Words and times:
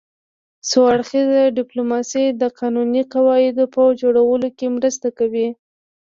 څو 0.69 0.79
اړخیزه 0.93 1.41
ډیپلوماسي 1.59 2.25
د 2.41 2.43
قانوني 2.59 3.03
قواعدو 3.13 3.63
په 3.73 3.81
جوړولو 4.01 4.47
کې 4.57 4.73
مرسته 4.75 5.07
کوي 5.17 5.47